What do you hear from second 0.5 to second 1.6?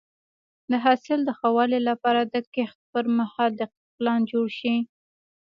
د حاصل د ښه